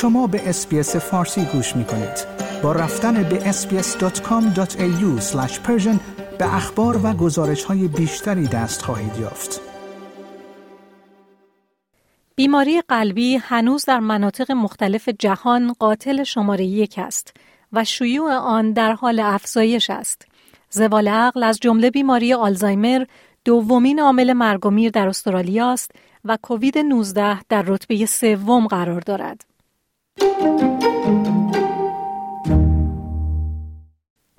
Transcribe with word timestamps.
شما 0.00 0.26
به 0.26 0.48
اسپیس 0.48 0.96
فارسی 0.96 1.44
گوش 1.44 1.76
می 1.76 1.84
کنید. 1.84 2.26
با 2.62 2.72
رفتن 2.72 3.22
به 3.22 3.52
sbs.com.au 3.52 5.22
به 6.38 6.54
اخبار 6.54 7.00
و 7.06 7.12
گزارش 7.12 7.64
های 7.64 7.88
بیشتری 7.88 8.46
دست 8.46 8.82
خواهید 8.82 9.16
یافت. 9.20 9.60
بیماری 12.36 12.80
قلبی 12.88 13.36
هنوز 13.36 13.84
در 13.84 14.00
مناطق 14.00 14.52
مختلف 14.52 15.08
جهان 15.08 15.72
قاتل 15.72 16.24
شماره 16.24 16.64
یک 16.64 16.94
است 16.98 17.36
و 17.72 17.84
شیوع 17.84 18.32
آن 18.32 18.72
در 18.72 18.92
حال 18.92 19.20
افزایش 19.20 19.90
است. 19.90 20.26
زوال 20.70 21.08
عقل 21.08 21.42
از 21.42 21.58
جمله 21.60 21.90
بیماری 21.90 22.34
آلزایمر 22.34 23.04
دومین 23.44 24.00
عامل 24.00 24.32
مرگ 24.32 24.66
و 24.66 24.70
میر 24.70 24.90
در 24.90 25.08
استرالیا 25.08 25.72
است 25.72 25.90
و 26.24 26.38
کووید 26.42 26.78
19 26.78 27.40
در 27.48 27.62
رتبه 27.62 28.06
سوم 28.06 28.66
قرار 28.66 29.00
دارد. 29.00 29.49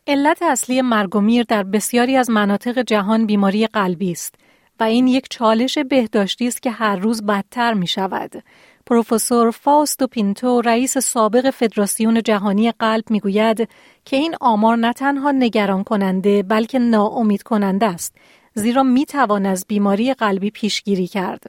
علت 0.08 0.42
اصلی 0.42 0.82
مرگ 0.82 1.16
و 1.16 1.22
میر 1.22 1.44
در 1.44 1.64
بسیاری 1.64 2.16
از 2.16 2.30
مناطق 2.30 2.82
جهان 2.82 3.26
بیماری 3.26 3.68
قلبی 3.68 4.12
است 4.12 4.36
و 4.80 4.84
این 4.84 5.08
یک 5.08 5.28
چالش 5.30 5.78
بهداشتی 5.78 6.48
است 6.48 6.62
که 6.62 6.72
هر 6.72 6.96
روز 6.96 7.26
بدتر 7.26 7.74
می 7.74 7.88
شود. 7.88 8.44
پروفسور 8.86 9.52
فاستو 9.52 10.08
پینتو 10.08 10.62
رئیس 10.62 10.98
سابق 10.98 11.50
فدراسیون 11.50 12.22
جهانی 12.22 12.72
قلب 12.72 13.04
می 13.10 13.20
گوید 13.20 13.70
که 14.06 14.18
این 14.18 14.36
آمار 14.42 14.78
نه 14.78 14.94
تنها 14.94 15.32
نگران 15.32 15.84
کننده 15.84 16.44
بلکه 16.44 16.80
ناامید 16.80 17.44
کننده 17.44 17.86
است 17.86 18.16
زیرا 18.54 18.84
می 18.84 19.06
توان 19.06 19.46
از 19.46 19.66
بیماری 19.68 20.14
قلبی 20.14 20.52
پیشگیری 20.52 21.08
کرد. 21.08 21.44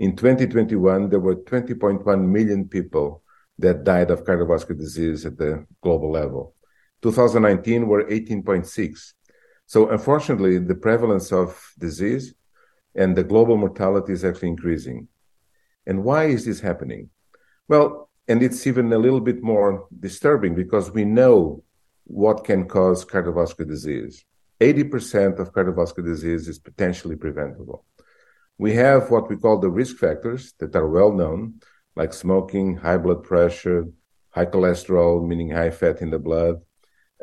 In 0.00 0.14
2021 0.16 1.10
there 1.10 1.20
were 1.20 1.36
20.1 1.36 2.18
million 2.18 2.64
people 2.64 3.22
that 3.58 3.84
died 3.84 4.10
of 4.10 4.24
cardiovascular 4.24 4.78
disease 4.78 5.26
at 5.26 5.38
the 5.38 5.66
global 5.82 6.10
level. 6.10 6.54
2019 7.02 7.86
were 7.86 8.04
18.6. 8.04 9.12
So 9.66 9.90
unfortunately 9.90 10.58
the 10.58 10.74
prevalence 10.74 11.32
of 11.32 11.60
disease 11.78 12.34
and 12.94 13.16
the 13.16 13.24
global 13.24 13.56
mortality 13.56 14.12
is 14.12 14.24
actually 14.24 14.48
increasing. 14.48 15.08
And 15.86 16.04
why 16.04 16.26
is 16.26 16.44
this 16.44 16.60
happening? 16.60 17.10
Well, 17.68 18.10
and 18.28 18.42
it's 18.42 18.66
even 18.66 18.92
a 18.92 18.98
little 18.98 19.20
bit 19.20 19.42
more 19.42 19.86
disturbing 19.98 20.54
because 20.54 20.90
we 20.90 21.04
know 21.04 21.64
what 22.04 22.44
can 22.44 22.68
cause 22.68 23.04
cardiovascular 23.04 23.66
disease. 23.66 24.24
80% 24.60 25.38
of 25.40 25.52
cardiovascular 25.52 26.04
disease 26.04 26.46
is 26.48 26.58
potentially 26.58 27.16
preventable. 27.16 27.84
We 28.58 28.74
have 28.74 29.10
what 29.10 29.28
we 29.28 29.36
call 29.36 29.58
the 29.58 29.70
risk 29.70 29.96
factors 29.96 30.54
that 30.60 30.76
are 30.76 30.88
well 30.88 31.12
known, 31.12 31.60
like 31.96 32.12
smoking, 32.12 32.76
high 32.76 32.98
blood 32.98 33.22
pressure, 33.22 33.88
high 34.30 34.46
cholesterol, 34.46 35.26
meaning 35.26 35.50
high 35.50 35.70
fat 35.70 36.00
in 36.00 36.10
the 36.10 36.18
blood, 36.18 36.56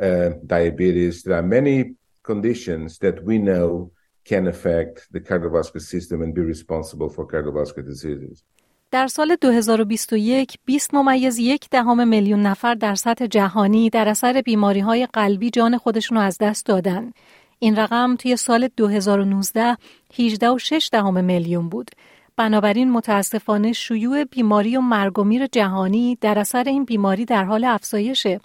uh, 0.01 0.29
diabetes. 0.45 1.23
There 1.23 1.37
are 1.37 1.49
many 1.59 1.95
conditions 2.23 2.99
that 2.99 3.23
we 3.23 3.37
know 3.37 3.91
can 4.31 4.47
affect 4.47 4.95
the 5.11 5.21
cardiovascular 5.27 5.81
system 5.81 6.21
and 6.23 6.33
be 6.33 6.41
responsible 6.41 7.09
for 7.09 7.23
cardiovascular 7.25 7.85
diseases. 7.85 8.43
در 8.91 9.07
سال 9.07 9.35
2021 9.41 10.59
20 10.65 10.93
ممیز 10.93 11.39
یک 11.39 11.69
دهم 11.69 12.07
میلیون 12.07 12.41
نفر 12.41 12.73
در 12.73 12.95
سطح 12.95 13.27
جهانی 13.27 13.89
در 13.89 14.07
اثر 14.07 14.41
بیماری 14.41 14.79
های 14.79 15.07
قلبی 15.13 15.49
جان 15.49 15.77
خودشون 15.77 16.17
رو 16.17 16.23
از 16.23 16.37
دست 16.37 16.65
دادن. 16.65 17.11
این 17.59 17.75
رقم 17.75 18.15
توی 18.15 18.37
سال 18.37 18.69
2019 18.77 19.77
18 20.19 20.49
و 20.49 20.57
6 20.57 20.89
دهم 20.91 21.25
میلیون 21.25 21.69
بود. 21.69 21.91
بنابراین 22.39 22.91
متاسفانه 22.91 23.73
شیوع 23.73 24.23
بیماری 24.23 24.77
و 24.77 24.81
مرگ 24.81 25.19
و 25.19 25.23
میر 25.23 25.47
جهانی 25.47 26.17
در 26.21 26.39
اثر 26.39 26.63
این 26.63 26.85
بیماری 26.85 27.25
در 27.25 27.43
حال 27.43 27.63
افزایشه 27.63 28.39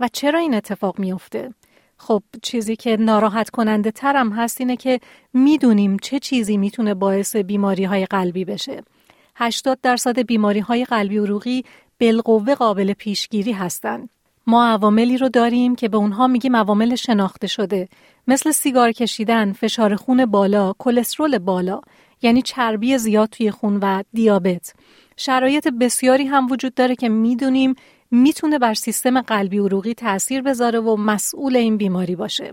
و 0.00 0.08
چرا 0.12 0.38
این 0.38 0.54
اتفاق 0.54 0.98
میافته؟ 0.98 1.54
خب 1.96 2.22
چیزی 2.42 2.76
که 2.76 2.96
ناراحت 2.96 3.50
کننده 3.50 3.90
ترم 3.90 4.32
هست 4.32 4.60
اینه 4.60 4.76
که 4.76 5.00
می‌دونیم 5.32 5.96
چه 6.02 6.18
چیزی 6.18 6.56
می‌تونه 6.56 6.94
باعث 6.94 7.36
بیماری 7.36 7.84
های 7.84 8.06
قلبی 8.06 8.44
بشه. 8.44 8.82
80 9.36 9.78
درصد 9.82 10.18
بیماری 10.18 10.60
های 10.60 10.84
قلبی 10.84 11.18
عروقی 11.18 11.64
بالقوه 12.00 12.54
قابل 12.54 12.92
پیشگیری 12.92 13.52
هستند. 13.52 14.08
ما 14.46 14.66
عواملی 14.66 15.18
رو 15.18 15.28
داریم 15.28 15.74
که 15.74 15.88
به 15.88 15.96
اونها 15.96 16.26
میگیم 16.26 16.56
عوامل 16.56 16.94
شناخته 16.94 17.46
شده 17.46 17.88
مثل 18.26 18.50
سیگار 18.50 18.92
کشیدن، 18.92 19.52
فشار 19.52 19.96
خون 19.96 20.26
بالا، 20.26 20.72
کلسترول 20.78 21.38
بالا 21.38 21.80
یعنی 22.22 22.42
چربی 22.42 22.98
زیاد 22.98 23.28
توی 23.28 23.50
خون 23.50 23.76
و 23.76 24.02
دیابت. 24.12 24.74
شرایط 25.16 25.68
بسیاری 25.68 26.26
هم 26.26 26.50
وجود 26.50 26.74
داره 26.74 26.96
که 26.96 27.08
می‌دونیم 27.08 27.74
می‌تونه 28.10 28.58
بر 28.58 28.74
سیستم 28.74 29.20
قلبی 29.20 29.58
عروقی 29.58 29.94
تاثیر 29.94 30.42
بذاره 30.42 30.80
و 30.80 30.96
مسئول 30.96 31.56
این 31.56 31.76
بیماری 31.76 32.16
باشه. 32.16 32.52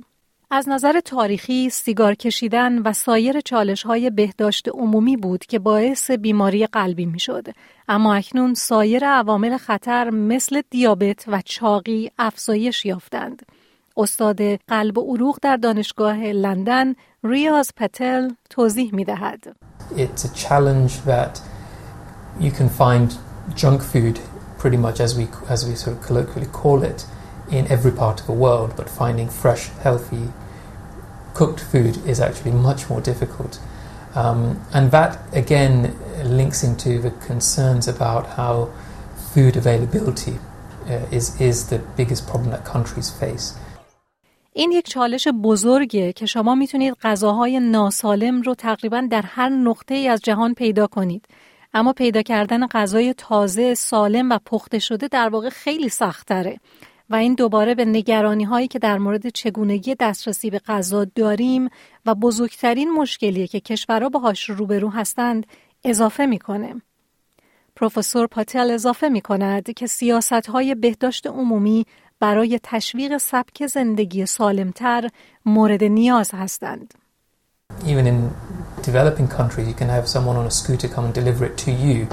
از 0.55 0.69
نظر 0.69 0.99
تاریخی 0.99 1.69
سیگار 1.69 2.15
کشیدن 2.15 2.79
و 2.79 2.93
سایر 2.93 3.41
چالش 3.41 3.83
های 3.83 4.09
بهداشت 4.09 4.69
عمومی 4.69 5.17
بود 5.17 5.45
که 5.45 5.59
باعث 5.59 6.11
بیماری 6.11 6.67
قلبی 6.67 7.05
می 7.05 7.19
شد. 7.19 7.47
اما 7.87 8.15
اکنون 8.15 8.53
سایر 8.53 9.05
عوامل 9.05 9.57
خطر 9.57 10.09
مثل 10.09 10.61
دیابت 10.69 11.23
و 11.27 11.41
چاقی 11.45 12.11
افزایش 12.19 12.85
یافتند. 12.85 13.45
استاد 13.97 14.41
قلب 14.41 14.97
و 14.97 15.15
عروق 15.15 15.39
در 15.41 15.57
دانشگاه 15.57 16.17
لندن 16.17 16.95
ریاض 17.23 17.69
پتل 17.77 18.29
توضیح 18.49 18.95
می 18.95 19.05
دهد. 19.05 19.55
It's 19.95 20.25
a 20.25 20.35
challenge 20.47 20.91
that 21.05 21.41
you 22.39 22.51
can 22.51 22.69
find 22.69 23.17
junk 23.55 23.81
food 23.81 24.19
pretty 24.57 24.77
much 24.77 24.99
as 24.99 25.17
we 25.17 25.27
as 25.49 25.65
we 25.67 25.75
sort 25.75 25.97
of 25.97 26.07
colloquially 26.07 26.49
call 26.61 26.83
it 26.83 27.05
in 27.51 27.67
every 27.75 27.91
part 27.91 28.21
of 28.21 28.27
the 28.27 28.39
world, 28.45 28.71
but 28.77 28.89
finding 28.89 29.29
fresh, 29.29 29.63
healthy, 29.83 30.25
cooked 31.33 31.61
food 31.71 31.95
is 32.11 32.19
actually 32.19 32.55
much 32.69 32.81
more 32.89 33.01
difficult. 33.01 33.53
Um, 34.15 34.41
and 34.73 34.91
that 34.91 35.11
again 35.33 35.75
links 36.23 36.63
into 36.63 36.91
the 37.05 37.11
concerns 37.27 37.87
about 37.87 38.25
how 38.39 38.69
food 39.33 39.53
availability 39.57 40.35
uh, 40.89 41.17
is 41.17 41.25
is 41.41 41.57
the 41.71 41.79
biggest 41.97 42.27
problem 42.27 42.49
that 42.51 42.63
countries 42.73 43.09
face. 43.21 43.55
این 44.55 44.71
یک 44.71 44.89
چالش 44.89 45.27
بزرگه 45.27 46.13
که 46.13 46.25
شما 46.25 46.55
می‌تونید 46.55 46.93
غذاهای 47.01 47.59
ناسالم 47.59 48.41
رو 48.41 48.55
تقریبا 48.55 49.07
در 49.11 49.21
هر 49.21 49.49
نقطه 49.49 49.95
ای 49.95 50.07
از 50.07 50.21
جهان 50.23 50.53
پیدا 50.53 50.87
کنید. 50.87 51.25
اما 51.73 51.93
پیدا 51.93 52.21
کردن 52.21 52.67
غذای 52.67 53.13
تازه، 53.13 53.75
سالم 53.75 54.29
و 54.29 54.39
پخته 54.45 54.79
شده 54.79 55.07
در 55.07 55.29
واقع 55.29 55.49
خیلی 55.49 55.89
سختره 55.89 56.59
و 57.09 57.15
این 57.15 57.33
دوباره 57.33 57.75
به 57.75 57.85
نگرانی 57.85 58.43
هایی 58.43 58.67
که 58.67 58.79
در 58.79 58.97
مورد 58.97 59.29
چگونگی 59.29 59.95
دسترسی 59.95 60.49
به 60.49 60.59
غذا 60.59 61.05
داریم 61.05 61.69
و 62.05 62.15
بزرگترین 62.15 62.91
مشکلیه 62.91 63.47
که 63.47 63.59
کشورها 63.59 64.09
باهاش 64.09 64.49
روبرو 64.49 64.89
هستند 64.89 65.45
اضافه 65.83 66.25
می‌کنه. 66.25 66.81
پروفسور 67.75 68.27
پاتل 68.27 68.71
اضافه 68.71 69.09
می 69.09 69.21
کند 69.21 69.73
که 69.73 69.87
سیاست 69.87 70.33
های 70.33 70.75
بهداشت 70.75 71.27
عمومی 71.27 71.85
برای 72.19 72.59
تشویق 72.63 73.17
سبک 73.17 73.67
زندگی 73.67 74.25
سالمتر 74.25 75.09
مورد 75.45 75.83
نیاز 75.83 76.31
هستند. 76.33 76.93
Even 77.85 78.05
in 78.05 78.29
developing 78.83 79.27
countries, 79.27 79.67
you 79.67 79.73
can 79.73 79.89
have 79.89 80.07
someone 80.07 80.37
on 80.41 80.45
a 80.45 80.51
scooter 80.51 80.87
come 80.87 81.05
and 81.05 81.13
deliver 81.13 81.43
it 81.45 81.57
to 81.65 81.71
you. 81.71 82.07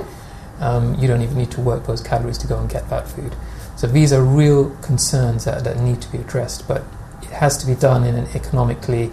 Um, 0.61 0.95
you 0.97 1.09
don't 1.09 1.23
even 1.23 1.37
need 1.37 1.51
to 1.53 1.61
work 1.61 1.87
those 1.87 2.03
calories 2.03 2.39
to 2.39 2.47
go 2.47 2.59
and 2.59 2.69
get 2.69 2.89
that 2.91 3.09
food. 3.09 3.35
So 3.77 3.87
these 3.87 4.13
are 4.13 4.23
real 4.23 4.71
concerns 4.83 5.47
that, 5.47 5.65
that 5.65 5.79
need 5.79 6.03
to 6.03 6.13
be 6.13 6.19
addressed, 6.19 6.69
but 6.69 6.85
it 7.23 7.31
has 7.31 7.57
to 7.59 7.67
be 7.67 7.75
done 7.75 8.05
in 8.05 8.15
an 8.15 8.27
economically 8.35 9.11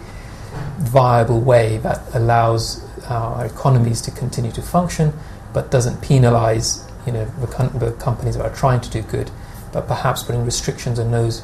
viable 0.80 1.40
way 1.40 1.78
that 1.78 2.02
allows 2.14 2.84
our 3.06 3.46
economies 3.46 4.02
to 4.02 4.12
continue 4.12 4.52
to 4.52 4.62
function, 4.62 5.14
but 5.54 5.72
doesn't 5.72 6.02
penalize 6.02 6.86
you 7.06 7.14
know 7.14 7.26
the, 7.40 7.80
the 7.80 7.92
companies 7.94 8.36
that 8.36 8.44
are 8.44 8.54
trying 8.56 8.82
to 8.82 8.90
do 8.90 9.02
good, 9.04 9.32
but 9.72 9.88
perhaps 9.88 10.24
putting 10.24 10.44
restrictions 10.44 11.00
on 11.00 11.12
those 11.12 11.44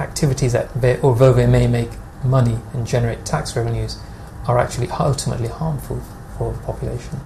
activities 0.00 0.52
that, 0.52 0.68
they, 0.80 1.00
although 1.00 1.32
they 1.32 1.46
may 1.46 1.66
make 1.66 1.90
money 2.24 2.58
and 2.74 2.86
generate 2.86 3.24
tax 3.24 3.56
revenues, 3.56 3.98
are 4.46 4.58
actually 4.58 4.88
ultimately 4.90 5.48
harmful 5.48 6.00
for 6.36 6.52
the 6.52 6.58
population. 6.60 7.20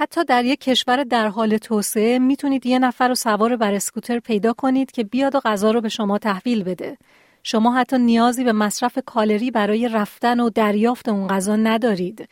حتی 0.00 0.24
در 0.24 0.44
یک 0.44 0.60
کشور 0.60 1.04
در 1.04 1.28
حال 1.28 1.56
توسعه 1.56 2.18
می‌تونید 2.18 2.66
یه 2.66 2.78
نفر 2.78 3.08
رو 3.08 3.14
سوار 3.14 3.56
بر 3.56 3.74
اسکوتر 3.74 4.18
پیدا 4.18 4.52
کنید 4.52 4.90
که 4.90 5.04
بیاد 5.04 5.34
و 5.34 5.40
غذا 5.40 5.70
رو 5.70 5.80
به 5.80 5.88
شما 5.88 6.18
تحویل 6.18 6.62
بده. 6.62 6.98
شما 7.42 7.74
حتی 7.74 7.98
نیازی 7.98 8.44
به 8.44 8.52
مصرف 8.52 8.98
کالری 9.06 9.50
برای 9.50 9.88
رفتن 9.88 10.40
و 10.40 10.50
دریافت 10.50 11.08
اون 11.08 11.26
غذا 11.26 11.56
ندارید. 11.56 12.28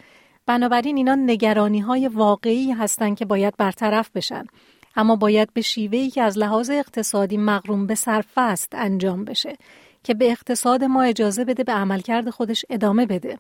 بنابراین 0.46 0.96
اینا 0.96 1.14
نگرانی 1.14 1.80
های 1.80 2.08
واقعی 2.08 2.72
هستند 2.72 3.18
که 3.18 3.24
باید 3.24 3.56
برطرف 3.56 4.10
بشن. 4.14 4.46
اما 4.96 5.16
باید 5.16 5.48
به 5.52 5.60
شیوهی 5.60 6.10
که 6.10 6.22
از 6.22 6.38
لحاظ 6.38 6.70
اقتصادی 6.70 7.36
مغروم 7.36 7.86
به 7.86 7.94
صرفه 7.94 8.40
است 8.40 8.68
انجام 8.72 9.24
بشه 9.24 9.56
که 10.04 10.14
به 10.14 10.30
اقتصاد 10.30 10.84
ما 10.84 11.02
اجازه 11.02 11.44
بده 11.44 11.64
به 11.64 11.72
عملکرد 11.72 12.30
خودش 12.30 12.64
ادامه 12.70 13.06
بده. 13.06 13.38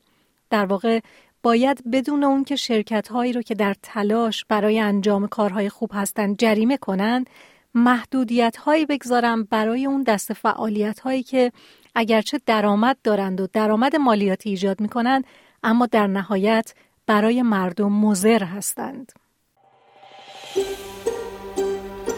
در 0.50 0.66
واقع 0.66 1.00
باید 1.46 1.90
بدون 1.90 2.24
اون 2.24 2.44
که 2.44 2.56
شرکت 2.56 3.08
هایی 3.08 3.32
رو 3.32 3.42
که 3.42 3.54
در 3.54 3.74
تلاش 3.82 4.44
برای 4.48 4.80
انجام 4.80 5.28
کارهای 5.28 5.68
خوب 5.68 5.90
هستند 5.94 6.38
جریمه 6.38 6.76
کنند 6.76 7.30
محدودیت 7.74 8.56
هایی 8.56 8.86
بگذارم 8.86 9.44
برای 9.44 9.86
اون 9.86 10.02
دست 10.02 10.32
فعالیت 10.32 11.00
هایی 11.00 11.22
که 11.22 11.52
اگرچه 11.94 12.40
درآمد 12.46 12.96
دارند 13.04 13.40
و 13.40 13.46
درآمد 13.52 13.96
مالیاتی 13.96 14.50
ایجاد 14.50 14.80
می 14.80 14.88
کنند 14.88 15.24
اما 15.62 15.86
در 15.86 16.06
نهایت 16.06 16.74
برای 17.06 17.42
مردم 17.42 17.92
مضر 17.92 18.44
هستند. 18.44 19.12